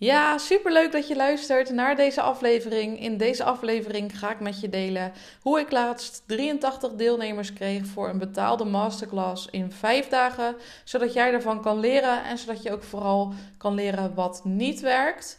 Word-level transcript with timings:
Ja, 0.00 0.38
superleuk 0.38 0.92
dat 0.92 1.08
je 1.08 1.16
luistert 1.16 1.70
naar 1.70 1.96
deze 1.96 2.20
aflevering. 2.20 3.00
In 3.00 3.16
deze 3.16 3.44
aflevering 3.44 4.18
ga 4.18 4.30
ik 4.30 4.40
met 4.40 4.60
je 4.60 4.68
delen 4.68 5.12
hoe 5.40 5.60
ik 5.60 5.70
laatst 5.70 6.22
83 6.26 6.92
deelnemers 6.92 7.52
kreeg 7.52 7.86
voor 7.86 8.08
een 8.08 8.18
betaalde 8.18 8.64
masterclass 8.64 9.48
in 9.50 9.72
5 9.72 10.08
dagen, 10.08 10.56
zodat 10.84 11.12
jij 11.12 11.32
ervan 11.32 11.62
kan 11.62 11.80
leren 11.80 12.24
en 12.24 12.38
zodat 12.38 12.62
je 12.62 12.72
ook 12.72 12.82
vooral 12.82 13.32
kan 13.58 13.74
leren 13.74 14.14
wat 14.14 14.40
niet 14.44 14.80
werkt. 14.80 15.38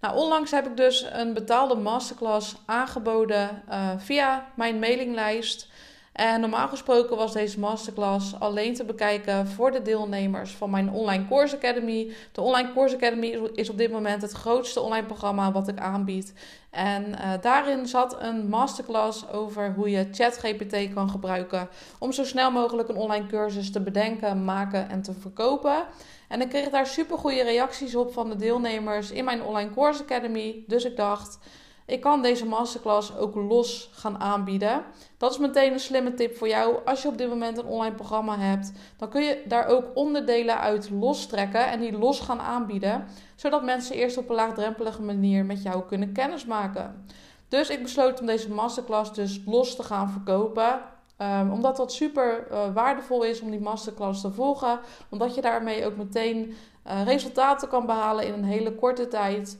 Nou, 0.00 0.16
onlangs 0.16 0.50
heb 0.50 0.66
ik 0.66 0.76
dus 0.76 1.06
een 1.12 1.34
betaalde 1.34 1.74
masterclass 1.74 2.56
aangeboden 2.66 3.62
uh, 3.68 3.90
via 3.98 4.46
mijn 4.56 4.78
mailinglijst. 4.78 5.68
En 6.14 6.40
normaal 6.40 6.68
gesproken 6.68 7.16
was 7.16 7.32
deze 7.32 7.58
masterclass 7.58 8.40
alleen 8.40 8.74
te 8.74 8.84
bekijken 8.84 9.48
voor 9.48 9.70
de 9.70 9.82
deelnemers 9.82 10.50
van 10.50 10.70
mijn 10.70 10.90
Online 10.90 11.26
Course 11.28 11.56
Academy. 11.56 12.12
De 12.32 12.40
Online 12.40 12.72
Course 12.72 12.96
Academy 12.96 13.26
is 13.54 13.70
op 13.70 13.78
dit 13.78 13.90
moment 13.90 14.22
het 14.22 14.32
grootste 14.32 14.80
online 14.80 15.06
programma 15.06 15.52
wat 15.52 15.68
ik 15.68 15.78
aanbied. 15.78 16.32
En 16.70 17.04
uh, 17.08 17.32
daarin 17.40 17.86
zat 17.86 18.16
een 18.20 18.48
masterclass 18.48 19.28
over 19.28 19.72
hoe 19.74 19.90
je 19.90 20.08
ChatGPT 20.12 20.94
kan 20.94 21.10
gebruiken 21.10 21.68
om 21.98 22.12
zo 22.12 22.24
snel 22.24 22.50
mogelijk 22.50 22.88
een 22.88 22.96
online 22.96 23.26
cursus 23.26 23.72
te 23.72 23.80
bedenken, 23.80 24.44
maken 24.44 24.88
en 24.88 25.02
te 25.02 25.12
verkopen. 25.12 25.84
En 26.28 26.40
ik 26.40 26.48
kreeg 26.48 26.68
daar 26.70 26.86
super 26.86 27.18
goede 27.18 27.42
reacties 27.42 27.94
op 27.94 28.12
van 28.12 28.28
de 28.28 28.36
deelnemers 28.36 29.10
in 29.10 29.24
mijn 29.24 29.42
Online 29.42 29.70
Course 29.70 30.02
Academy. 30.02 30.64
Dus 30.66 30.84
ik 30.84 30.96
dacht 30.96 31.38
ik 31.86 32.00
kan 32.00 32.22
deze 32.22 32.46
masterclass 32.46 33.16
ook 33.16 33.34
los 33.34 33.90
gaan 33.92 34.20
aanbieden. 34.20 34.84
Dat 35.16 35.30
is 35.30 35.38
meteen 35.38 35.72
een 35.72 35.80
slimme 35.80 36.14
tip 36.14 36.36
voor 36.36 36.48
jou. 36.48 36.76
Als 36.84 37.02
je 37.02 37.08
op 37.08 37.18
dit 37.18 37.28
moment 37.28 37.58
een 37.58 37.66
online 37.66 37.94
programma 37.94 38.38
hebt, 38.38 38.72
dan 38.96 39.08
kun 39.08 39.22
je 39.22 39.42
daar 39.46 39.66
ook 39.66 39.84
onderdelen 39.94 40.58
uit 40.58 40.90
lostrekken 40.90 41.66
en 41.66 41.80
die 41.80 41.98
los 41.98 42.20
gaan 42.20 42.40
aanbieden, 42.40 43.04
zodat 43.34 43.62
mensen 43.62 43.96
eerst 43.96 44.16
op 44.16 44.28
een 44.28 44.34
laagdrempelige 44.34 45.02
manier 45.02 45.44
met 45.44 45.62
jou 45.62 45.82
kunnen 45.82 46.12
kennismaken. 46.12 47.04
Dus 47.48 47.70
ik 47.70 47.82
besloot 47.82 48.20
om 48.20 48.26
deze 48.26 48.50
masterclass 48.50 49.12
dus 49.12 49.40
los 49.46 49.76
te 49.76 49.82
gaan 49.82 50.10
verkopen. 50.10 50.80
Um, 51.18 51.50
omdat 51.50 51.76
dat 51.76 51.92
super 51.92 52.46
uh, 52.50 52.74
waardevol 52.74 53.22
is 53.22 53.40
om 53.40 53.50
die 53.50 53.60
masterclass 53.60 54.20
te 54.20 54.32
volgen. 54.32 54.80
Omdat 55.08 55.34
je 55.34 55.40
daarmee 55.40 55.86
ook 55.86 55.96
meteen 55.96 56.54
uh, 56.86 57.04
resultaten 57.04 57.68
kan 57.68 57.86
behalen 57.86 58.26
in 58.26 58.32
een 58.32 58.44
hele 58.44 58.74
korte 58.74 59.08
tijd. 59.08 59.58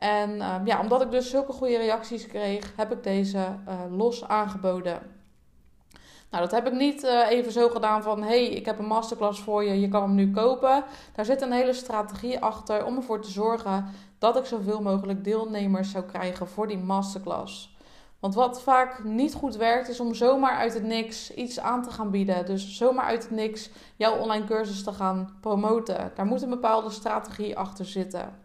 En 0.00 0.30
uh, 0.36 0.54
ja, 0.64 0.80
omdat 0.80 1.02
ik 1.02 1.10
dus 1.10 1.30
zulke 1.30 1.52
goede 1.52 1.76
reacties 1.76 2.26
kreeg, 2.26 2.72
heb 2.76 2.92
ik 2.92 3.02
deze 3.02 3.38
uh, 3.38 3.96
los 3.96 4.28
aangeboden. 4.28 5.00
Nou, 6.30 6.42
dat 6.42 6.50
heb 6.50 6.66
ik 6.66 6.72
niet 6.72 7.04
uh, 7.04 7.30
even 7.30 7.52
zo 7.52 7.68
gedaan 7.68 8.02
van: 8.02 8.22
hey, 8.22 8.44
ik 8.44 8.66
heb 8.66 8.78
een 8.78 8.86
masterclass 8.86 9.40
voor 9.40 9.64
je, 9.64 9.80
je 9.80 9.88
kan 9.88 10.02
hem 10.02 10.14
nu 10.14 10.30
kopen. 10.30 10.84
Daar 11.14 11.24
zit 11.24 11.42
een 11.42 11.52
hele 11.52 11.72
strategie 11.72 12.38
achter 12.38 12.84
om 12.84 12.96
ervoor 12.96 13.20
te 13.20 13.30
zorgen 13.30 13.86
dat 14.18 14.36
ik 14.36 14.44
zoveel 14.44 14.82
mogelijk 14.82 15.24
deelnemers 15.24 15.90
zou 15.90 16.04
krijgen 16.04 16.48
voor 16.48 16.68
die 16.68 16.78
masterclass. 16.78 17.76
Want 18.20 18.34
wat 18.34 18.62
vaak 18.62 19.04
niet 19.04 19.34
goed 19.34 19.56
werkt, 19.56 19.88
is 19.88 20.00
om 20.00 20.14
zomaar 20.14 20.56
uit 20.56 20.74
het 20.74 20.82
niks 20.82 21.34
iets 21.34 21.60
aan 21.60 21.82
te 21.82 21.90
gaan 21.90 22.10
bieden. 22.10 22.46
Dus 22.46 22.76
zomaar 22.76 23.04
uit 23.04 23.22
het 23.22 23.30
niks 23.30 23.70
jouw 23.96 24.16
online 24.16 24.44
cursus 24.44 24.84
te 24.84 24.92
gaan 24.92 25.36
promoten. 25.40 26.12
Daar 26.14 26.26
moet 26.26 26.42
een 26.42 26.50
bepaalde 26.50 26.90
strategie 26.90 27.56
achter 27.58 27.84
zitten. 27.84 28.38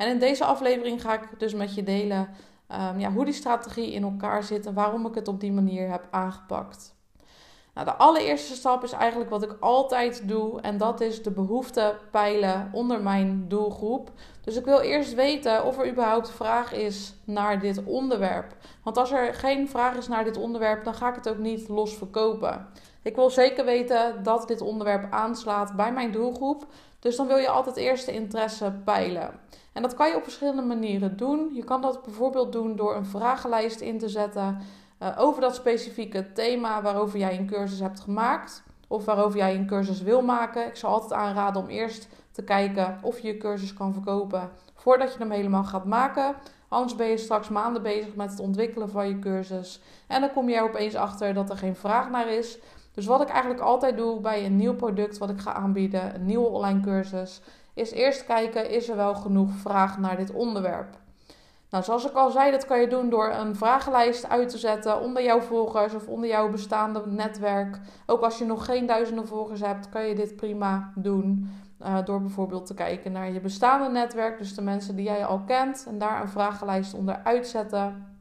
En 0.00 0.08
in 0.08 0.18
deze 0.18 0.44
aflevering 0.44 1.02
ga 1.02 1.14
ik 1.14 1.38
dus 1.38 1.54
met 1.54 1.74
je 1.74 1.82
delen 1.82 2.28
um, 2.68 2.98
ja, 2.98 3.12
hoe 3.12 3.24
die 3.24 3.34
strategie 3.34 3.92
in 3.92 4.02
elkaar 4.02 4.42
zit 4.42 4.66
en 4.66 4.74
waarom 4.74 5.06
ik 5.06 5.14
het 5.14 5.28
op 5.28 5.40
die 5.40 5.52
manier 5.52 5.90
heb 5.90 6.06
aangepakt. 6.10 6.94
Nou, 7.74 7.86
de 7.86 7.94
allereerste 7.94 8.54
stap 8.54 8.84
is 8.84 8.92
eigenlijk 8.92 9.30
wat 9.30 9.42
ik 9.42 9.56
altijd 9.60 10.28
doe 10.28 10.60
en 10.60 10.78
dat 10.78 11.00
is 11.00 11.22
de 11.22 11.30
behoefte 11.30 11.96
peilen 12.10 12.70
onder 12.72 13.02
mijn 13.02 13.44
doelgroep. 13.48 14.10
Dus 14.40 14.56
ik 14.56 14.64
wil 14.64 14.80
eerst 14.80 15.14
weten 15.14 15.64
of 15.64 15.78
er 15.78 15.90
überhaupt 15.90 16.30
vraag 16.30 16.72
is 16.72 17.14
naar 17.24 17.60
dit 17.60 17.84
onderwerp. 17.84 18.56
Want 18.84 18.96
als 18.96 19.12
er 19.12 19.34
geen 19.34 19.68
vraag 19.68 19.96
is 19.96 20.08
naar 20.08 20.24
dit 20.24 20.36
onderwerp, 20.36 20.84
dan 20.84 20.94
ga 20.94 21.08
ik 21.08 21.14
het 21.14 21.28
ook 21.28 21.38
niet 21.38 21.68
los 21.68 21.94
verkopen. 21.94 22.66
Ik 23.02 23.16
wil 23.16 23.30
zeker 23.30 23.64
weten 23.64 24.22
dat 24.22 24.48
dit 24.48 24.60
onderwerp 24.60 25.12
aanslaat 25.12 25.76
bij 25.76 25.92
mijn 25.92 26.12
doelgroep. 26.12 26.66
Dus 26.98 27.16
dan 27.16 27.26
wil 27.26 27.36
je 27.36 27.48
altijd 27.48 27.76
eerst 27.76 28.06
de 28.06 28.12
interesse 28.12 28.72
peilen. 28.84 29.40
En 29.72 29.82
dat 29.82 29.94
kan 29.94 30.08
je 30.08 30.16
op 30.16 30.22
verschillende 30.22 30.62
manieren 30.62 31.16
doen. 31.16 31.50
Je 31.54 31.64
kan 31.64 31.80
dat 31.80 32.02
bijvoorbeeld 32.02 32.52
doen 32.52 32.76
door 32.76 32.96
een 32.96 33.06
vragenlijst 33.06 33.80
in 33.80 33.98
te 33.98 34.08
zetten 34.08 34.58
uh, 35.02 35.08
over 35.18 35.40
dat 35.40 35.54
specifieke 35.54 36.32
thema 36.32 36.82
waarover 36.82 37.18
jij 37.18 37.38
een 37.38 37.46
cursus 37.46 37.80
hebt 37.80 38.00
gemaakt. 38.00 38.62
Of 38.88 39.04
waarover 39.04 39.38
jij 39.38 39.54
een 39.54 39.66
cursus 39.66 40.02
wil 40.02 40.22
maken. 40.22 40.66
Ik 40.66 40.76
zal 40.76 40.92
altijd 40.92 41.12
aanraden 41.12 41.62
om 41.62 41.68
eerst 41.68 42.08
te 42.30 42.42
kijken 42.42 42.98
of 43.02 43.18
je 43.18 43.28
je 43.28 43.36
cursus 43.36 43.74
kan 43.74 43.92
verkopen 43.92 44.50
voordat 44.74 45.12
je 45.12 45.18
hem 45.18 45.30
helemaal 45.30 45.64
gaat 45.64 45.84
maken. 45.84 46.34
Anders 46.68 46.96
ben 46.96 47.06
je 47.06 47.16
straks 47.16 47.48
maanden 47.48 47.82
bezig 47.82 48.14
met 48.14 48.30
het 48.30 48.40
ontwikkelen 48.40 48.90
van 48.90 49.08
je 49.08 49.18
cursus. 49.18 49.80
En 50.06 50.20
dan 50.20 50.32
kom 50.32 50.48
je 50.48 50.56
er 50.56 50.62
opeens 50.62 50.94
achter 50.94 51.34
dat 51.34 51.50
er 51.50 51.56
geen 51.56 51.76
vraag 51.76 52.10
naar 52.10 52.28
is. 52.28 52.58
Dus 52.92 53.06
wat 53.06 53.20
ik 53.20 53.28
eigenlijk 53.28 53.60
altijd 53.60 53.96
doe 53.96 54.20
bij 54.20 54.44
een 54.44 54.56
nieuw 54.56 54.74
product 54.74 55.18
wat 55.18 55.30
ik 55.30 55.40
ga 55.40 55.52
aanbieden, 55.52 56.14
een 56.14 56.26
nieuwe 56.26 56.48
online 56.48 56.80
cursus, 56.80 57.42
is 57.74 57.90
eerst 57.90 58.24
kijken: 58.24 58.70
is 58.70 58.88
er 58.88 58.96
wel 58.96 59.14
genoeg 59.14 59.50
vraag 59.52 59.98
naar 59.98 60.16
dit 60.16 60.32
onderwerp? 60.32 60.98
Nou, 61.70 61.84
zoals 61.84 62.06
ik 62.06 62.12
al 62.12 62.30
zei, 62.30 62.50
dat 62.50 62.66
kan 62.66 62.80
je 62.80 62.88
doen 62.88 63.10
door 63.10 63.32
een 63.32 63.56
vragenlijst 63.56 64.28
uit 64.28 64.48
te 64.48 64.58
zetten 64.58 65.00
onder 65.00 65.22
jouw 65.22 65.40
volgers 65.40 65.94
of 65.94 66.06
onder 66.06 66.28
jouw 66.28 66.50
bestaande 66.50 67.02
netwerk. 67.06 67.80
Ook 68.06 68.22
als 68.22 68.38
je 68.38 68.44
nog 68.44 68.64
geen 68.64 68.86
duizenden 68.86 69.26
volgers 69.26 69.60
hebt, 69.60 69.88
kan 69.88 70.06
je 70.06 70.14
dit 70.14 70.36
prima 70.36 70.92
doen. 70.94 71.50
Uh, 71.82 72.04
door 72.04 72.20
bijvoorbeeld 72.20 72.66
te 72.66 72.74
kijken 72.74 73.12
naar 73.12 73.30
je 73.30 73.40
bestaande 73.40 73.88
netwerk, 73.88 74.38
dus 74.38 74.54
de 74.54 74.62
mensen 74.62 74.96
die 74.96 75.04
jij 75.04 75.24
al 75.24 75.40
kent, 75.46 75.84
en 75.88 75.98
daar 75.98 76.20
een 76.20 76.28
vragenlijst 76.28 76.94
onder 76.94 77.20
uitzetten. 77.24 78.18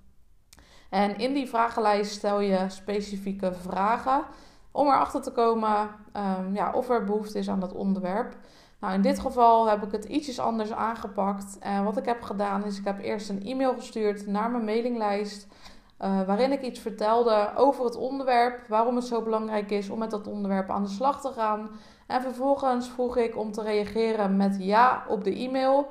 En 0.90 1.18
in 1.18 1.34
die 1.34 1.50
vragenlijst 1.50 2.12
stel 2.12 2.40
je 2.40 2.66
specifieke 2.68 3.53
vragen 3.53 4.24
om 4.72 4.88
erachter 4.88 5.22
te 5.22 5.31
komen 5.31 5.90
um, 6.18 6.56
ja, 6.56 6.72
of 6.74 6.90
er 6.90 7.03
behoefte 7.03 7.38
is 7.38 7.50
aan 7.50 7.59
dat 7.59 7.74
onderwerp. 7.74 8.35
Nou, 8.80 8.94
in 8.94 9.02
dit 9.02 9.19
geval 9.19 9.69
heb 9.69 9.84
ik 9.84 9.91
het 9.91 10.06
ietsjes 10.06 10.40
anders 10.40 10.72
aangepakt. 10.74 11.57
En 11.59 11.84
wat 11.84 11.97
ik 11.97 12.06
heb 12.06 12.22
gedaan 12.22 12.66
is, 12.66 12.78
ik 12.78 12.85
heb 12.85 13.00
eerst 13.00 13.30
een 13.30 13.44
e-mail 13.44 13.74
gestuurd 13.74 14.28
naar 14.28 14.52
mijn 14.52 14.66
mailinglijst. 14.66 15.47
Uh, 16.02 16.22
waarin 16.22 16.52
ik 16.52 16.62
iets 16.62 16.80
vertelde 16.80 17.52
over 17.56 17.85
het 17.85 17.96
onderwerp, 17.96 18.68
waarom 18.68 18.96
het 18.96 19.06
zo 19.06 19.22
belangrijk 19.22 19.72
is 19.72 19.90
om 19.90 20.00
met 20.00 20.12
dat 20.12 20.28
onderwerp 20.28 20.69
aan 20.69 20.84
de 20.84 20.90
slag 20.90 21.22
te 21.22 21.31
gaan. 21.31 21.69
En 22.07 22.22
vervolgens 22.22 22.90
vroeg 22.90 23.18
ik 23.18 23.38
om 23.38 23.51
te 23.51 23.62
reageren 23.62 24.38
met 24.38 24.56
ja 24.59 25.03
op 25.07 25.24
de 25.24 25.36
e-mail 25.36 25.88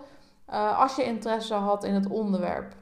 uh, 0.50 0.80
als 0.80 0.96
je 0.96 1.04
interesse 1.04 1.54
had 1.54 1.84
in 1.84 1.94
het 1.94 2.08
onderwerp. 2.08 2.74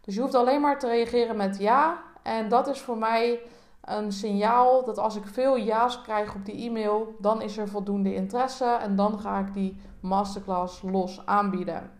Dus 0.00 0.14
je 0.14 0.20
hoeft 0.20 0.34
alleen 0.34 0.60
maar 0.60 0.78
te 0.78 0.88
reageren 0.88 1.36
met 1.36 1.58
ja. 1.58 1.98
En 2.22 2.48
dat 2.48 2.68
is 2.68 2.80
voor 2.80 2.98
mij 2.98 3.40
een 3.86 4.12
signaal 4.12 4.84
dat 4.84 4.98
als 4.98 5.16
ik 5.16 5.26
veel 5.26 5.58
ja's 5.58 6.02
krijg 6.02 6.34
op 6.34 6.44
die 6.44 6.68
e-mail, 6.68 7.14
dan 7.18 7.42
is 7.42 7.56
er 7.56 7.68
voldoende 7.68 8.14
interesse 8.14 8.64
en 8.64 8.96
dan 8.96 9.18
ga 9.18 9.38
ik 9.38 9.54
die 9.54 9.76
masterclass 10.00 10.82
los 10.82 11.26
aanbieden. 11.26 11.90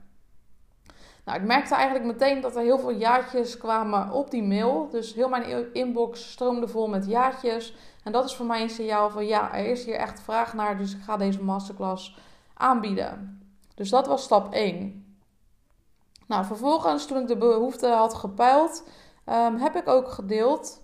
Nou, 1.24 1.38
ik 1.38 1.47
merkte 1.47 1.74
eigenlijk 1.74 2.04
meteen 2.04 2.41
dat 2.41 2.56
er 2.56 2.62
heel 2.62 2.78
veel 2.78 2.92
jaartjes 2.92 3.58
kwamen 3.58 4.12
op 4.12 4.30
die 4.30 4.42
mail. 4.42 4.88
Dus 4.91 5.14
heel 5.14 5.28
mijn 5.28 5.74
inbox 5.74 6.30
stroomde 6.30 6.69
vol 6.69 6.88
met 6.88 7.06
jaartjes. 7.06 7.74
En 8.04 8.12
dat 8.12 8.24
is 8.24 8.36
voor 8.36 8.47
mij 8.47 8.62
een 8.62 8.70
signaal 8.70 9.10
van 9.10 9.26
ja, 9.26 9.54
er 9.54 9.66
is 9.66 9.84
hier 9.84 9.94
echt 9.94 10.20
vraag 10.20 10.54
naar, 10.54 10.78
dus 10.78 10.94
ik 10.94 11.03
ga 11.03 11.16
deze 11.16 11.42
masterclass 11.42 12.18
aanbieden. 12.54 13.41
Dus 13.74 13.91
dat 13.91 14.06
was 14.06 14.22
stap 14.22 14.53
1. 14.53 15.16
Nou, 16.26 16.44
vervolgens, 16.44 17.06
toen 17.06 17.18
ik 17.18 17.28
de 17.28 17.36
behoefte 17.36 17.88
had 17.88 18.14
gepeild, 18.14 18.88
um, 19.26 19.56
heb 19.56 19.76
ik 19.76 19.88
ook 19.88 20.08
gedeeld 20.08 20.82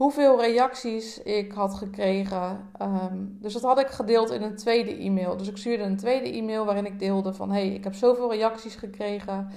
hoeveel 0.00 0.40
reacties 0.40 1.22
ik 1.22 1.52
had 1.52 1.74
gekregen. 1.74 2.70
Um, 2.82 3.36
dus 3.40 3.52
dat 3.52 3.62
had 3.62 3.78
ik 3.78 3.86
gedeeld 3.86 4.30
in 4.30 4.42
een 4.42 4.56
tweede 4.56 4.96
e-mail. 4.96 5.36
Dus 5.36 5.48
ik 5.48 5.56
stuurde 5.56 5.82
een 5.82 5.96
tweede 5.96 6.32
e-mail 6.32 6.64
waarin 6.64 6.86
ik 6.86 6.98
deelde 6.98 7.32
van... 7.32 7.50
hey, 7.50 7.68
ik 7.68 7.84
heb 7.84 7.94
zoveel 7.94 8.32
reacties 8.32 8.74
gekregen... 8.74 9.48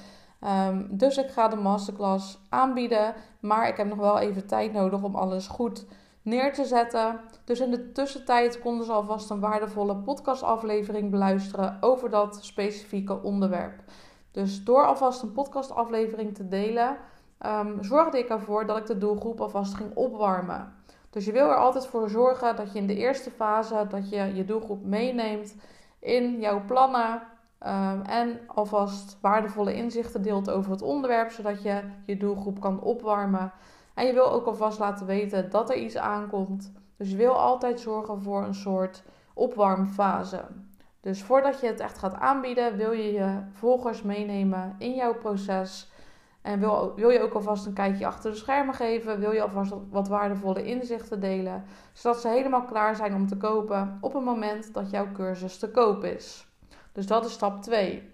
Um, 0.68 0.88
dus 0.92 1.18
ik 1.18 1.30
ga 1.30 1.48
de 1.48 1.56
masterclass 1.56 2.40
aanbieden. 2.50 3.14
Maar 3.40 3.68
ik 3.68 3.78
heb 3.78 3.88
nog 3.88 3.98
wel 3.98 4.20
even 4.20 4.48
tijd 4.48 4.74
nodig 4.74 5.04
om 5.04 5.16
alles 5.16 5.48
goed 5.48 5.86
neer 6.22 6.54
te 6.54 6.66
zetten. 6.66 7.20
Dus 7.44 7.60
in 7.60 7.72
de 7.72 7.92
tussentijd 7.92 8.60
konden 8.60 8.86
ze 8.86 8.92
alvast 8.92 9.30
een 9.30 9.40
waardevolle 9.40 9.96
podcastaflevering 9.96 11.12
beluisteren 11.12 11.78
over 11.82 12.10
dat 12.10 12.38
specifieke 12.42 13.22
onderwerp. 13.22 13.84
Dus 14.32 14.64
door 14.64 14.86
alvast 14.86 15.22
een 15.22 15.32
podcastaflevering 15.32 16.36
te 16.36 16.48
delen, 16.48 16.98
um, 17.46 17.84
zorgde 17.84 18.18
ik 18.18 18.30
ervoor 18.30 18.66
dat 18.66 18.78
ik 18.78 18.86
de 18.86 18.98
doelgroep 18.98 19.42
alvast 19.42 19.74
ging 19.74 19.96
opwarmen. 19.96 20.74
Dus 21.10 21.26
je 21.26 21.32
wil 21.32 21.50
er 21.50 21.56
altijd 21.56 21.88
voor 21.88 22.10
zorgen 22.10 22.56
dat 22.56 22.74
je 22.74 22.80
in 22.80 22.88
de 22.88 22.96
eerste 22.96 23.32
fase 23.32 23.86
dat 23.90 24.10
je 24.10 24.36
je 24.36 24.46
doelgroep 24.46 24.86
meeneemt 24.86 25.56
in 26.00 26.40
jouw 26.40 26.62
plannen 26.66 27.22
um, 27.66 28.02
en 28.02 28.40
alvast 28.48 29.18
waardevolle 29.22 29.76
inzichten 29.76 30.22
deelt 30.22 30.50
over 30.50 30.72
het 30.72 30.82
onderwerp, 30.82 31.32
zodat 31.32 31.64
je 31.64 31.82
je 32.06 32.18
doelgroep 32.18 32.60
kan 32.60 32.82
opwarmen. 32.82 33.52
En 33.94 34.06
je 34.06 34.14
wil 34.14 34.32
ook 34.32 34.46
alvast 34.46 34.80
laten 34.80 35.06
weten 35.06 35.50
dat 35.50 35.70
er 35.70 35.78
iets 35.78 35.98
aankomt. 35.98 36.72
Dus 36.98 37.10
je 37.10 37.18
wil 37.18 37.40
altijd 37.40 37.80
zorgen 37.80 38.22
voor 38.22 38.44
een 38.44 38.56
soort 38.56 39.04
opwarmfase. 39.34 40.46
Dus 41.02 41.24
voordat 41.24 41.60
je 41.60 41.68
het 41.68 41.80
echt 41.80 41.98
gaat 41.98 42.14
aanbieden, 42.14 42.78
wil 42.78 42.92
je 42.92 43.12
je 43.12 43.38
volgers 43.52 44.02
meenemen 44.02 44.76
in 44.78 44.94
jouw 44.94 45.14
proces. 45.14 45.92
En 46.44 46.60
wil, 46.60 46.94
wil 46.96 47.10
je 47.10 47.22
ook 47.22 47.34
alvast 47.34 47.66
een 47.66 47.74
kijkje 47.74 48.06
achter 48.06 48.32
de 48.32 48.38
schermen 48.38 48.74
geven? 48.74 49.20
Wil 49.20 49.32
je 49.32 49.42
alvast 49.42 49.74
wat 49.90 50.08
waardevolle 50.08 50.64
inzichten 50.64 51.20
delen? 51.20 51.64
Zodat 51.94 52.22
ze 52.22 52.28
helemaal 52.28 52.66
klaar 52.66 52.96
zijn 52.96 53.14
om 53.14 53.28
te 53.28 53.38
kopen 53.38 53.98
op 54.02 54.14
het 54.14 54.24
moment 54.24 54.74
dat 54.74 54.90
jouw 54.90 55.12
cursus 55.12 55.58
te 55.58 55.72
koop 55.72 56.04
is. 56.04 56.48
Dus 56.92 57.08
dat 57.08 57.26
is 57.26 57.32
stap 57.32 57.62
2. 57.62 58.12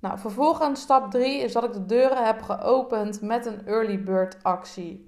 Nou, 0.00 0.18
vervolgens 0.18 0.80
stap 0.80 1.10
3 1.10 1.38
is 1.40 1.52
dat 1.52 1.64
ik 1.64 1.72
de 1.72 1.86
deuren 1.86 2.24
heb 2.24 2.42
geopend 2.42 3.20
met 3.20 3.46
een 3.46 3.66
early 3.66 4.02
bird 4.02 4.42
actie. 4.42 5.05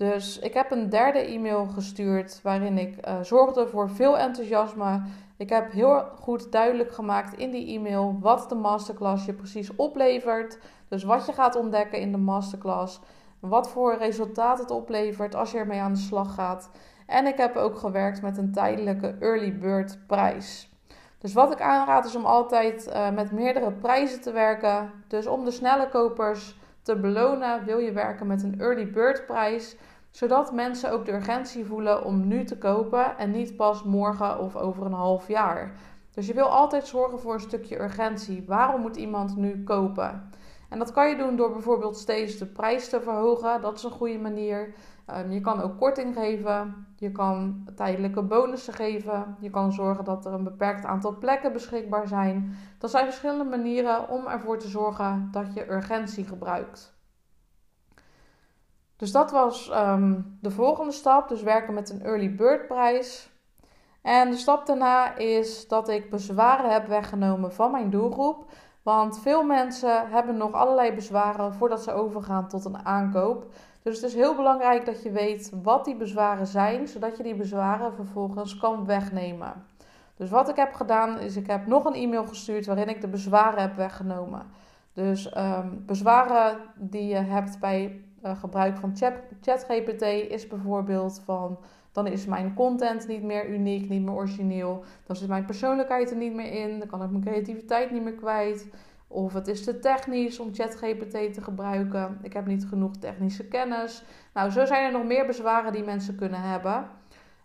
Dus 0.00 0.38
ik 0.38 0.54
heb 0.54 0.70
een 0.70 0.88
derde 0.88 1.18
e-mail 1.18 1.66
gestuurd 1.66 2.40
waarin 2.42 2.78
ik 2.78 3.06
uh, 3.08 3.20
zorgde 3.22 3.68
voor 3.68 3.90
veel 3.90 4.18
enthousiasme. 4.18 5.02
Ik 5.36 5.48
heb 5.48 5.72
heel 5.72 6.04
goed 6.20 6.52
duidelijk 6.52 6.92
gemaakt 6.92 7.38
in 7.38 7.50
die 7.50 7.78
e-mail 7.78 8.16
wat 8.20 8.48
de 8.48 8.54
masterclass 8.54 9.24
je 9.24 9.32
precies 9.32 9.76
oplevert. 9.76 10.58
Dus 10.88 11.04
wat 11.04 11.26
je 11.26 11.32
gaat 11.32 11.56
ontdekken 11.56 12.00
in 12.00 12.12
de 12.12 12.18
masterclass. 12.18 13.00
Wat 13.40 13.68
voor 13.68 13.96
resultaat 13.96 14.58
het 14.58 14.70
oplevert 14.70 15.34
als 15.34 15.50
je 15.50 15.58
ermee 15.58 15.80
aan 15.80 15.92
de 15.92 15.98
slag 15.98 16.34
gaat. 16.34 16.70
En 17.06 17.26
ik 17.26 17.36
heb 17.36 17.56
ook 17.56 17.78
gewerkt 17.78 18.22
met 18.22 18.38
een 18.38 18.52
tijdelijke 18.52 19.16
early 19.20 19.58
bird 19.58 19.98
prijs. 20.06 20.70
Dus 21.18 21.32
wat 21.32 21.52
ik 21.52 21.60
aanraad 21.60 22.04
is 22.04 22.16
om 22.16 22.24
altijd 22.24 22.88
uh, 22.88 23.10
met 23.10 23.32
meerdere 23.32 23.72
prijzen 23.72 24.20
te 24.20 24.32
werken. 24.32 24.90
Dus 25.08 25.26
om 25.26 25.44
de 25.44 25.50
snelle 25.50 25.88
kopers 25.88 26.58
te 26.82 26.96
belonen 26.96 27.64
wil 27.64 27.78
je 27.78 27.92
werken 27.92 28.26
met 28.26 28.42
een 28.42 28.60
early 28.60 28.90
bird 28.90 29.26
prijs. 29.26 29.76
Zodat 30.10 30.52
mensen 30.52 30.92
ook 30.92 31.04
de 31.04 31.12
urgentie 31.12 31.64
voelen 31.64 32.04
om 32.04 32.26
nu 32.26 32.44
te 32.44 32.58
kopen 32.58 33.18
en 33.18 33.30
niet 33.30 33.56
pas 33.56 33.84
morgen 33.84 34.38
of 34.38 34.56
over 34.56 34.86
een 34.86 34.92
half 34.92 35.28
jaar. 35.28 35.72
Dus 36.14 36.26
je 36.26 36.34
wil 36.34 36.46
altijd 36.46 36.86
zorgen 36.86 37.20
voor 37.20 37.34
een 37.34 37.40
stukje 37.40 37.80
urgentie. 37.80 38.44
Waarom 38.46 38.80
moet 38.80 38.96
iemand 38.96 39.36
nu 39.36 39.64
kopen? 39.64 40.30
En 40.68 40.78
dat 40.78 40.92
kan 40.92 41.08
je 41.08 41.16
doen 41.16 41.36
door 41.36 41.52
bijvoorbeeld 41.52 41.96
steeds 41.96 42.36
de 42.36 42.46
prijs 42.46 42.88
te 42.88 43.00
verhogen. 43.00 43.60
Dat 43.60 43.76
is 43.76 43.82
een 43.82 43.90
goede 43.90 44.18
manier. 44.18 44.74
Ehm, 45.06 45.30
je 45.30 45.40
kan 45.40 45.60
ook 45.60 45.78
korting 45.78 46.14
geven. 46.14 46.86
Je 46.96 47.12
kan 47.12 47.66
tijdelijke 47.76 48.22
bonussen 48.22 48.74
geven. 48.74 49.36
Je 49.40 49.50
kan 49.50 49.72
zorgen 49.72 50.04
dat 50.04 50.26
er 50.26 50.32
een 50.32 50.44
beperkt 50.44 50.84
aantal 50.84 51.18
plekken 51.18 51.52
beschikbaar 51.52 52.08
zijn. 52.08 52.56
Dat 52.78 52.90
zijn 52.90 53.04
verschillende 53.04 53.44
manieren 53.44 54.08
om 54.08 54.26
ervoor 54.26 54.58
te 54.58 54.68
zorgen 54.68 55.28
dat 55.32 55.54
je 55.54 55.70
urgentie 55.70 56.24
gebruikt. 56.24 56.98
Dus 58.96 59.12
dat 59.12 59.30
was 59.30 59.70
ehm, 59.70 60.20
de 60.40 60.50
volgende 60.50 60.92
stap. 60.92 61.28
Dus 61.28 61.42
werken 61.42 61.74
met 61.74 61.90
een 61.90 62.02
early 62.02 62.34
bird 62.34 62.66
prijs. 62.66 63.30
En 64.02 64.30
de 64.30 64.36
stap 64.36 64.66
daarna 64.66 65.16
is 65.16 65.68
dat 65.68 65.88
ik 65.88 66.10
bezwaren 66.10 66.72
heb 66.72 66.86
weggenomen 66.86 67.52
van 67.52 67.70
mijn 67.70 67.90
doelgroep. 67.90 68.50
Want 68.90 69.18
veel 69.18 69.42
mensen 69.42 70.08
hebben 70.08 70.36
nog 70.36 70.52
allerlei 70.52 70.92
bezwaren 70.92 71.54
voordat 71.54 71.82
ze 71.82 71.92
overgaan 71.92 72.48
tot 72.48 72.64
een 72.64 72.84
aankoop. 72.84 73.46
Dus 73.82 73.96
het 73.96 74.04
is 74.04 74.14
heel 74.14 74.36
belangrijk 74.36 74.86
dat 74.86 75.02
je 75.02 75.10
weet 75.10 75.52
wat 75.62 75.84
die 75.84 75.96
bezwaren 75.96 76.46
zijn, 76.46 76.88
zodat 76.88 77.16
je 77.16 77.22
die 77.22 77.34
bezwaren 77.34 77.92
vervolgens 77.92 78.56
kan 78.56 78.86
wegnemen. 78.86 79.52
Dus 80.16 80.30
wat 80.30 80.48
ik 80.48 80.56
heb 80.56 80.74
gedaan 80.74 81.18
is, 81.18 81.36
ik 81.36 81.46
heb 81.46 81.66
nog 81.66 81.84
een 81.84 81.94
e-mail 81.94 82.26
gestuurd 82.26 82.66
waarin 82.66 82.88
ik 82.88 83.00
de 83.00 83.08
bezwaren 83.08 83.60
heb 83.60 83.76
weggenomen. 83.76 84.42
Dus 84.92 85.32
ehm, 85.32 85.68
bezwaren 85.86 86.58
die 86.74 87.06
je 87.06 87.14
hebt 87.14 87.58
bij 87.60 88.04
uh, 88.24 88.40
gebruik 88.40 88.76
van 88.76 88.96
ChatGPT 89.40 90.02
is 90.02 90.46
bijvoorbeeld 90.46 91.22
van 91.24 91.58
dan 91.92 92.06
is 92.06 92.26
mijn 92.26 92.54
content 92.54 93.08
niet 93.08 93.22
meer 93.22 93.48
uniek, 93.48 93.88
niet 93.88 94.02
meer 94.02 94.14
origineel. 94.14 94.84
Dan 95.06 95.16
zit 95.16 95.28
mijn 95.28 95.44
persoonlijkheid 95.44 96.10
er 96.10 96.16
niet 96.16 96.34
meer 96.34 96.52
in. 96.52 96.78
Dan 96.78 96.88
kan 96.88 97.02
ik 97.02 97.10
mijn 97.10 97.24
creativiteit 97.24 97.90
niet 97.90 98.02
meer 98.02 98.14
kwijt. 98.14 98.66
Of 99.08 99.32
het 99.32 99.48
is 99.48 99.64
te 99.64 99.78
technisch 99.78 100.38
om 100.38 100.54
ChatGPT 100.54 101.34
te 101.34 101.42
gebruiken. 101.42 102.18
Ik 102.22 102.32
heb 102.32 102.46
niet 102.46 102.66
genoeg 102.66 102.96
technische 102.96 103.48
kennis. 103.48 104.04
Nou, 104.34 104.50
zo 104.50 104.64
zijn 104.64 104.84
er 104.84 104.92
nog 104.92 105.04
meer 105.04 105.26
bezwaren 105.26 105.72
die 105.72 105.84
mensen 105.84 106.16
kunnen 106.16 106.40
hebben. 106.40 106.88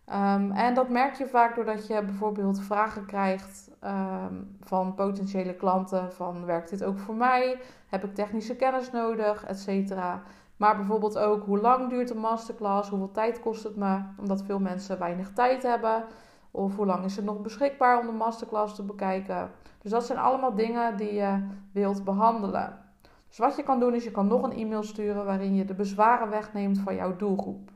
Ehm, 0.05 0.51
en 0.51 0.73
dat 0.73 0.89
merk 0.89 1.15
je 1.15 1.27
vaak 1.27 1.55
doordat 1.55 1.87
je 1.87 2.03
bijvoorbeeld 2.03 2.61
vragen 2.61 3.05
krijgt 3.05 3.71
ehm, 3.79 4.33
van 4.61 4.93
potentiële 4.93 5.55
klanten: 5.55 6.11
van 6.11 6.45
werkt 6.45 6.69
dit 6.69 6.83
ook 6.83 6.99
voor 6.99 7.15
mij? 7.15 7.59
Heb 7.87 8.03
ik 8.03 8.15
technische 8.15 8.55
kennis 8.55 8.91
nodig? 8.91 9.45
Etcetera. 9.45 10.23
Maar 10.57 10.75
bijvoorbeeld 10.75 11.17
ook 11.17 11.45
hoe 11.45 11.59
lang 11.59 11.89
duurt 11.89 12.07
de 12.07 12.15
masterclass? 12.15 12.89
Hoeveel 12.89 13.11
tijd 13.11 13.39
kost 13.39 13.63
het 13.63 13.75
me? 13.75 13.99
Omdat 14.17 14.43
veel 14.43 14.59
mensen 14.59 14.99
weinig 14.99 15.33
tijd 15.33 15.63
hebben. 15.63 16.05
Of 16.51 16.75
hoe 16.75 16.85
lang 16.85 17.03
is 17.05 17.15
het 17.15 17.25
nog 17.25 17.41
beschikbaar 17.41 17.99
om 17.99 18.05
de 18.05 18.11
masterclass 18.11 18.75
te 18.75 18.83
bekijken? 18.83 19.51
Dus 19.81 19.91
dat 19.91 20.05
zijn 20.05 20.19
allemaal 20.19 20.55
dingen 20.55 20.97
die 20.97 21.13
je 21.13 21.47
wilt 21.71 22.03
behandelen. 22.03 22.83
Dus 23.27 23.37
wat 23.37 23.55
je 23.55 23.63
kan 23.63 23.79
doen 23.79 23.93
is 23.93 24.03
je 24.03 24.11
kan 24.11 24.27
nog 24.27 24.43
een 24.43 24.57
e-mail 24.57 24.83
sturen 24.83 25.25
waarin 25.25 25.55
je 25.55 25.65
de 25.65 25.73
bezwaren 25.73 26.29
wegneemt 26.29 26.79
van 26.79 26.95
jouw 26.95 27.15
doelgroep. 27.15 27.71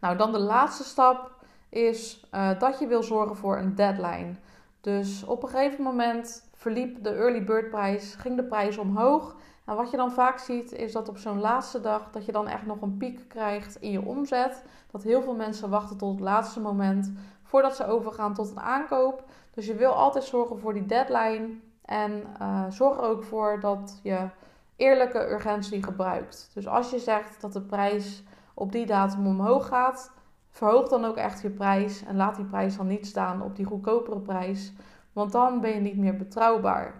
Nou, 0.00 0.16
dan 0.16 0.32
de 0.32 0.38
laatste 0.38 0.84
stap 0.84 1.30
is 1.68 2.26
uh, 2.34 2.58
dat 2.58 2.78
je 2.78 2.86
wil 2.86 3.02
zorgen 3.02 3.36
voor 3.36 3.58
een 3.58 3.74
deadline. 3.74 4.34
Dus 4.80 5.24
op 5.24 5.42
een 5.42 5.48
gegeven 5.48 5.84
moment 5.84 6.48
verliep 6.54 7.02
de 7.02 7.10
early 7.10 7.44
bird 7.44 7.70
prijs, 7.70 8.14
ging 8.14 8.36
de 8.36 8.44
prijs 8.44 8.78
omhoog. 8.78 9.36
En 9.64 9.76
wat 9.76 9.90
je 9.90 9.96
dan 9.96 10.12
vaak 10.12 10.38
ziet 10.38 10.72
is 10.72 10.92
dat 10.92 11.08
op 11.08 11.18
zo'n 11.18 11.40
laatste 11.40 11.80
dag 11.80 12.10
dat 12.10 12.24
je 12.24 12.32
dan 12.32 12.48
echt 12.48 12.66
nog 12.66 12.82
een 12.82 12.96
piek 12.96 13.28
krijgt 13.28 13.76
in 13.76 13.90
je 13.90 14.04
omzet. 14.04 14.64
Dat 14.90 15.02
heel 15.02 15.22
veel 15.22 15.34
mensen 15.34 15.70
wachten 15.70 15.96
tot 15.96 16.10
het 16.10 16.20
laatste 16.20 16.60
moment 16.60 17.12
voordat 17.42 17.76
ze 17.76 17.86
overgaan 17.86 18.34
tot 18.34 18.50
een 18.50 18.60
aankoop. 18.60 19.24
Dus 19.54 19.66
je 19.66 19.74
wil 19.74 19.92
altijd 19.92 20.24
zorgen 20.24 20.58
voor 20.58 20.74
die 20.74 20.86
deadline. 20.86 21.48
En 21.84 22.24
uh, 22.40 22.64
zorg 22.68 22.96
er 22.96 23.02
ook 23.02 23.24
voor 23.24 23.60
dat 23.60 24.00
je 24.02 24.28
eerlijke 24.76 25.30
urgentie 25.30 25.82
gebruikt. 25.82 26.50
Dus 26.54 26.66
als 26.66 26.90
je 26.90 26.98
zegt 26.98 27.40
dat 27.40 27.52
de 27.52 27.60
prijs 27.60 28.24
op 28.54 28.72
die 28.72 28.86
datum 28.86 29.26
omhoog 29.26 29.66
gaat, 29.66 30.10
verhoog 30.50 30.88
dan 30.88 31.04
ook 31.04 31.16
echt 31.16 31.42
je 31.42 31.50
prijs. 31.50 32.04
En 32.04 32.16
laat 32.16 32.36
die 32.36 32.44
prijs 32.44 32.76
dan 32.76 32.86
niet 32.86 33.06
staan 33.06 33.42
op 33.42 33.56
die 33.56 33.64
goedkopere 33.64 34.20
prijs. 34.20 34.72
Want 35.12 35.32
dan 35.32 35.60
ben 35.60 35.70
je 35.70 35.80
niet 35.80 35.96
meer 35.96 36.16
betrouwbaar. 36.16 36.94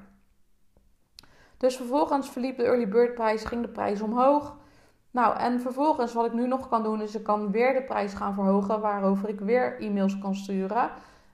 Dus 1.63 1.77
vervolgens 1.77 2.31
verliep 2.31 2.57
de 2.57 2.63
early 2.63 2.89
bird 2.89 3.15
prijs, 3.15 3.45
ging 3.45 3.63
de 3.63 3.69
prijs 3.69 4.01
omhoog. 4.01 4.57
Nou, 5.11 5.37
en 5.37 5.61
vervolgens 5.61 6.13
wat 6.13 6.27
ik 6.27 6.33
nu 6.33 6.47
nog 6.47 6.69
kan 6.69 6.83
doen, 6.83 7.01
is 7.01 7.15
ik 7.15 7.23
kan 7.23 7.51
weer 7.51 7.73
de 7.73 7.83
prijs 7.83 8.15
gaan 8.15 8.35
verhogen, 8.35 8.81
waarover 8.81 9.29
ik 9.29 9.41
weer 9.41 9.81
e-mails 9.81 10.19
kan 10.19 10.35
sturen. 10.35 10.91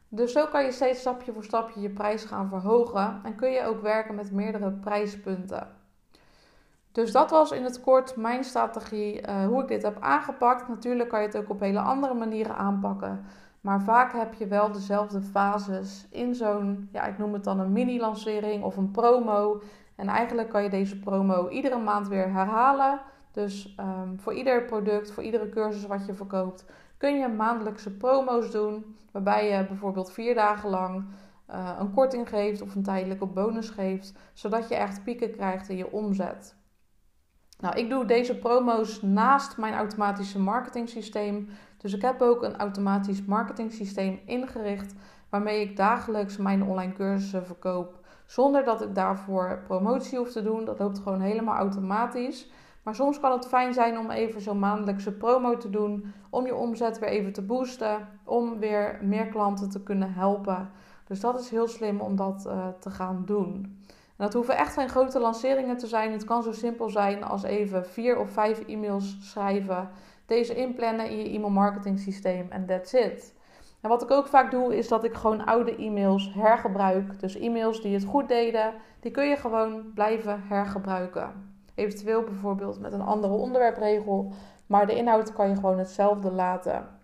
Dus 0.08 0.32
zo 0.32 0.46
kan 0.46 0.64
je 0.64 0.72
steeds 0.72 1.00
stapje 1.00 1.32
voor 1.32 1.44
stapje 1.44 1.80
je 1.80 1.90
prijs 1.90 2.25
gaan 2.25 2.48
verhogen 2.48 3.20
en 3.22 3.34
kun 3.34 3.50
je 3.50 3.64
ook 3.64 3.80
werken 3.80 4.14
met 4.14 4.32
meerdere 4.32 4.70
prijspunten. 4.70 5.68
Dus 6.92 7.12
dat 7.12 7.30
was 7.30 7.50
in 7.50 7.64
het 7.64 7.80
kort 7.80 8.16
mijn 8.16 8.44
strategie, 8.44 9.28
uh, 9.28 9.47
hoe 9.47 9.62
ik 9.62 9.68
dit 9.68 9.82
heb 9.82 9.97
aangepakt. 10.00 10.68
Natuurlijk 10.68 11.08
kan 11.08 11.20
je 11.20 11.26
het 11.26 11.37
ook 11.37 11.50
op 11.50 11.61
hele 11.61 11.80
andere 11.80 12.14
manieren 12.14 12.56
aanpakken. 12.56 13.25
Maar 13.61 13.80
vaak 13.80 14.12
heb 14.12 14.35
je 14.35 14.47
wel 14.47 14.73
dezelfde 14.73 15.20
fases 15.20 16.06
in 16.11 16.35
zo'n, 16.35 16.88
ja, 16.92 17.04
ik 17.04 17.18
noem 17.18 17.32
het 17.32 17.44
dan 17.44 17.61
een 17.61 17.73
mini-lancering 17.73 18.64
of 18.64 18.76
een 18.76 18.90
promo. 18.90 19.61
En 19.99 20.09
eigenlijk 20.09 20.49
kan 20.49 20.62
je 20.62 20.71
deze 20.71 20.99
promo 20.99 21.49
iedere 21.49 21.78
maand 21.78 22.09
weer 22.09 22.33
herhalen. 22.33 23.00
Dus 23.33 23.76
um, 23.81 24.21
voor 24.21 24.35
ieder 24.35 24.64
product, 24.64 25.11
voor 25.11 25.23
iedere 25.23 25.49
cursus 25.49 25.87
wat 25.87 26.07
je 26.07 26.14
verkoopt, 26.14 26.64
kun 26.97 27.19
je 27.19 27.28
maandelijkse 27.28 27.97
promo's 27.97 28.50
doen. 28.50 28.97
Waarbij 29.12 29.50
je 29.50 29.67
bijvoorbeeld 29.67 30.12
vier 30.12 30.35
dagen 30.35 30.71
lang 30.71 31.05
uh, 31.50 31.76
een 31.78 31.93
korting 31.93 32.28
geeft 32.28 32.62
of 32.62 32.75
een 32.75 32.83
tijdelijke 32.83 33.26
bonus 33.26 33.71
geeft. 33.71 34.12
Zodat 34.33 34.69
je 34.69 34.75
echt 34.75 35.05
pieken 35.05 35.31
krijgt 35.31 35.69
in 35.69 35.76
je 35.76 35.93
omzet. 35.93 36.57
Nou, 37.61 37.76
ik 37.76 37.88
doe 37.90 38.05
deze 38.05 38.38
promo's 38.38 39.02
naast 39.02 39.57
mijn 39.57 39.75
automatische 39.75 40.38
marketing 40.38 40.88
systeem. 40.88 41.49
Dus 41.78 41.95
ik 41.95 42.02
heb 42.02 42.23
ook 42.23 42.43
een 42.43 42.57
automatisch 42.57 43.25
marketing 43.25 43.73
systeem 43.73 44.21
ingericht. 44.26 44.95
Waarmee 45.28 45.61
ik 45.61 45.76
dagelijks 45.76 46.37
mijn 46.37 46.62
online 46.62 46.93
cursussen 46.93 47.47
verkoop. 47.47 47.98
Zonder 48.28 48.64
dat 48.64 48.82
ik 48.82 48.94
daarvoor 48.94 49.62
promotie 49.66 50.18
hoef 50.18 50.32
te 50.32 50.42
doen. 50.42 50.64
Dat 50.64 50.78
loopt 50.78 50.99
gewoon 50.99 51.20
helemaal 51.20 51.56
automatisch. 51.56 52.50
Maar 52.82 52.94
soms 52.94 53.20
kan 53.20 53.32
het 53.32 53.47
fijn 53.47 53.75
zijn 53.75 53.99
om 53.99 54.11
even 54.11 54.40
zo'n 54.40 54.58
maandelijkse 54.58 55.12
promo 55.12 55.56
te 55.56 55.70
doen. 55.70 56.12
Om 56.30 56.47
je 56.47 56.54
omzet 56.54 56.99
weer 56.99 57.08
even 57.08 57.32
te 57.32 57.42
boosten. 57.42 58.08
Om 58.25 58.58
weer 58.58 58.99
meer 59.02 59.26
klanten 59.26 59.70
te 59.70 59.82
kunnen 59.82 60.12
helpen. 60.12 60.70
Dus 61.04 61.20
dat 61.20 61.40
is 61.40 61.50
heel 61.50 61.68
slim 61.68 62.00
om 62.00 62.16
dat 62.16 62.44
uh, 62.47 62.66
te 62.80 62.90
gaan 62.90 63.23
doen. 63.26 63.82
En 63.87 64.25
dat 64.25 64.32
hoeven 64.32 64.56
echt 64.56 64.75
geen 64.75 64.88
grote 64.88 65.18
lanceringen 65.18 65.76
te 65.76 65.87
zijn. 65.87 66.12
Het 66.12 66.25
kan 66.25 66.42
zo 66.42 66.52
simpel 66.52 66.88
zijn 66.88 67.25
als 67.25 67.42
even 67.42 67.87
vier 67.87 68.18
of 68.18 68.30
vijf 68.30 68.61
e-mails 68.61 69.16
schrijven. 69.20 69.88
Deze 70.26 70.54
inplannen 70.54 71.11
in 71.11 71.18
je 71.18 71.30
e-mail 71.30 71.50
marketing 71.52 71.99
systeem 71.99 72.47
en 72.50 72.66
that's 72.66 72.92
it. 72.92 73.37
En 73.80 73.88
wat 73.88 74.02
ik 74.02 74.11
ook 74.11 74.26
vaak 74.26 74.50
doe, 74.50 74.76
is 74.76 74.88
dat 74.88 75.04
ik 75.04 75.14
gewoon 75.14 75.44
oude 75.44 75.76
e-mails 75.76 76.32
hergebruik. 76.35 77.20
Dus 77.20 77.37
e-mails 77.38 77.82
die 77.82 77.94
het 77.94 78.04
goed 78.04 78.28
deden, 78.28 78.75
die 79.00 79.11
kun 79.11 79.28
je 79.28 79.37
gewoon 79.37 79.92
blijven 79.94 80.42
hergebruiken. 80.49 81.56
Eventueel 81.75 82.23
bijvoorbeeld 82.23 82.80
met 82.80 82.92
een 82.92 83.00
andere 83.00 83.32
onderwerpregel, 83.32 84.32
maar 84.66 84.87
de 84.87 84.97
inhoud 84.97 85.32
kan 85.32 85.49
je 85.49 85.54
gewoon 85.54 85.78
hetzelfde 85.78 86.30
laten. 86.30 86.97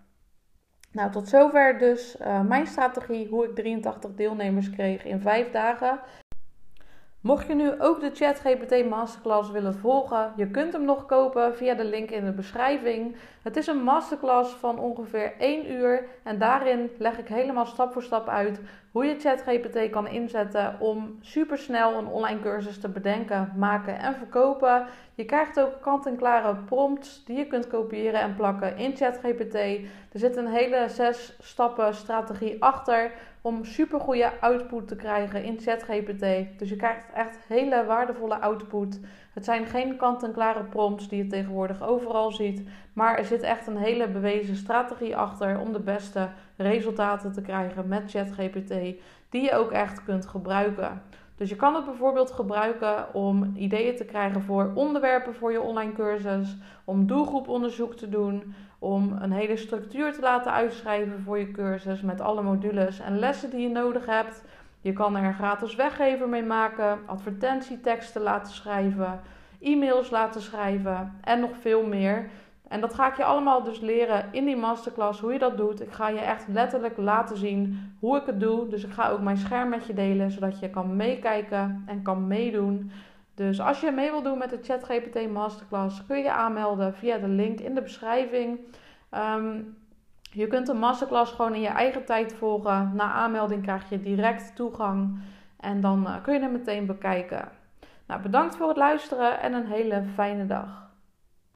Nou, 0.93 1.11
tot 1.11 1.29
zover 1.29 1.79
dus 1.79 2.17
uh, 2.21 2.41
mijn 2.41 2.67
strategie 2.67 3.29
hoe 3.29 3.45
ik 3.45 3.55
83 3.55 4.15
deelnemers 4.15 4.71
kreeg 4.71 5.05
in 5.05 5.21
5 5.21 5.51
dagen. 5.51 6.01
Mocht 7.25 7.47
je 7.47 7.55
nu 7.55 7.81
ook 7.81 8.01
de 8.01 8.11
ChatGPT 8.15 8.89
Masterclass 8.89 9.51
willen 9.51 9.75
volgen, 9.75 10.33
je 10.37 10.51
kunt 10.51 10.73
hem 10.73 10.85
nog 10.85 11.07
kopen 11.07 11.57
via 11.57 11.75
de 11.75 11.85
link 11.85 12.11
in 12.11 12.25
de 12.25 12.33
beschrijving. 12.33 13.17
Het 13.43 13.57
is 13.57 13.67
een 13.67 13.83
masterclass 13.83 14.55
van 14.55 14.79
ongeveer 14.79 15.33
1 15.39 15.73
uur 15.73 16.05
en 16.23 16.39
daarin 16.39 16.91
leg 16.99 17.19
ik 17.19 17.29
helemaal 17.29 17.67
stap 17.67 17.93
voor 17.93 18.03
stap 18.03 18.29
uit 18.29 18.61
hoe 18.93 19.05
je 19.05 19.19
ChatGPT 19.19 19.91
kan 19.91 20.09
inzetten 20.09 20.77
om 20.81 21.19
supersnel 21.21 21.99
een 21.99 22.07
online 22.07 22.41
cursus 22.41 22.81
te 22.81 22.89
bedenken, 22.89 23.53
maken 23.57 23.99
en 23.99 24.15
verkopen. 24.15 24.87
Je 25.15 25.25
krijgt 25.25 25.61
ook 25.61 25.81
kant-en-klare 25.81 26.57
prompts 26.57 27.25
die 27.25 27.37
je 27.37 27.47
kunt 27.47 27.67
kopiëren 27.67 28.21
en 28.21 28.35
plakken 28.35 28.77
in 28.77 28.97
ChatGPT. 28.97 29.55
Er 29.55 30.19
zit 30.19 30.37
een 30.37 30.49
hele 30.49 30.89
zes 30.89 31.37
stappen 31.41 31.95
strategie 31.95 32.63
achter 32.63 33.11
om 33.47 33.65
supergoeie 33.65 34.41
output 34.41 34.89
te 34.89 34.97
krijgen 34.97 35.45
in 35.45 35.61
ChatGPT. 35.61 36.59
Dus 36.59 36.69
je 36.69 36.77
krijgt 36.77 37.13
echt 37.15 37.39
hele 37.49 37.85
waardevolle 37.85 38.41
output. 38.41 39.01
Het 39.35 39.45
zijn 39.45 39.67
geen 39.67 39.97
kant-en-klare 39.97 40.65
prompts 40.65 41.09
die 41.09 41.25
je 41.25 41.27
tegenwoordig 41.27 41.83
overal 41.83 42.33
ziet, 42.33 42.69
maar 42.93 43.19
er 43.19 43.25
zit 43.25 43.43
echt 43.43 43.67
een 43.67 43.77
hele 43.77 44.09
bewezen 44.09 44.57
strategie 44.57 45.17
achter 45.17 45.59
om 45.59 45.73
de 45.73 45.81
beste 45.81 46.29
resultaten 46.57 47.33
te 47.33 47.43
krijgen 47.43 47.89
met 47.89 48.11
ChatGPT, 48.11 48.75
die 49.31 49.43
je 49.43 49.53
ook 49.53 49.71
echt 49.71 50.05
kunt 50.05 50.27
gebruiken. 50.27 51.03
Dus 51.37 51.49
je 51.49 51.57
kan 51.57 51.75
het 51.75 51.85
bijvoorbeeld 51.85 52.31
gebruiken 52.31 53.15
om 53.15 53.53
ideeën 53.57 53.97
te 53.97 54.05
krijgen 54.05 54.43
voor 54.43 54.73
onderwerpen 54.75 55.35
voor 55.35 55.53
je 55.53 55.61
online 55.61 55.93
cursus, 55.93 56.57
om 56.85 57.07
doelgroeponderzoek 57.07 57.95
te 57.95 58.09
doen, 58.09 58.55
om 58.79 59.17
een 59.21 59.33
hele 59.33 59.57
structuur 59.57 60.13
te 60.13 60.21
laten 60.21 60.53
uitschrijven 60.53 61.23
voor 61.23 61.39
je 61.39 61.51
cursus 61.51 62.01
met 62.01 62.21
alle 62.21 62.43
modules 62.43 63.01
en 63.01 63.19
lessen 63.19 63.51
die 63.51 63.61
je 63.61 63.69
nodig 63.69 64.07
hebt. 64.07 64.45
Je 64.81 64.93
kan 64.93 65.17
er 65.17 65.35
gratis 65.35 65.75
weggever 65.75 66.29
mee 66.29 66.43
maken, 66.43 66.99
advertentieteksten 67.07 68.23
laten 68.23 68.53
schrijven, 68.53 69.21
e-mails 69.61 70.11
laten 70.11 70.41
schrijven 70.41 71.19
en 71.21 71.41
nog 71.41 71.57
veel 71.61 71.87
meer. 71.87 72.31
En 72.69 72.81
dat 72.81 72.95
ga 72.95 73.09
ik 73.09 73.17
je 73.17 73.25
allemaal 73.25 73.63
dus 73.63 73.81
leren 73.81 74.29
in 74.31 74.45
die 74.45 74.57
masterclass, 74.57 75.21
hoe 75.21 75.33
je 75.33 75.39
dat 75.39 75.57
doet. 75.57 75.81
Ik 75.81 75.93
ga 75.93 76.09
je 76.09 76.21
echt 76.21 76.49
letterlijk 76.49 76.97
laten 76.97 77.37
zien 77.37 77.95
hoe 78.01 78.17
ik 78.17 78.27
het 78.27 78.41
doe. 78.41 78.69
Dus 78.69 78.85
ik 78.85 78.93
ga 78.93 79.09
ook 79.09 79.21
mijn 79.21 79.37
scherm 79.37 79.69
met 79.69 79.87
je 79.87 79.95
delen, 79.95 80.31
zodat 80.31 80.59
je 80.59 80.71
kan 80.71 80.97
meekijken 80.97 81.83
en 81.87 82.03
kan 82.03 82.27
meedoen. 82.27 82.91
Dus 83.35 83.61
als 83.61 83.81
je 83.81 83.91
mee 83.91 84.11
wil 84.11 84.23
doen 84.23 84.39
met 84.39 84.51
de 84.51 84.59
ChatGPT 84.63 85.31
Masterclass, 85.31 86.07
kun 86.07 86.17
je 86.17 86.23
je 86.23 86.33
aanmelden 86.33 86.95
via 86.95 87.19
de 87.19 87.29
link 87.29 87.61
in 87.61 87.75
de 87.75 87.83
beschrijving. 87.83 88.59
Ehm, 89.11 89.61
je 90.31 90.47
kunt 90.47 90.67
de 90.67 90.75
masterclass 90.75 91.33
gewoon 91.33 91.55
in 91.55 91.61
je 91.61 91.69
eigen 91.69 92.05
tijd 92.05 92.33
volgen. 92.33 92.91
Na 92.95 93.13
aanmelding 93.13 93.63
krijg 93.63 93.89
je 93.89 94.01
direct 94.01 94.57
toegang 94.57 95.19
en 95.61 95.81
dan 95.81 96.03
uh, 96.03 96.23
kun 96.23 96.35
je 96.35 96.41
hem 96.41 96.53
meteen 96.53 96.87
bekijken. 96.87 97.49
Nou, 98.07 98.23
bedankt 98.23 98.57
voor 98.57 98.69
het 98.69 98.77
luisteren 98.77 99.41
en 99.41 99.53
een 99.53 99.67
hele 99.67 100.05
fijne 100.15 100.47
dag. 100.47 100.84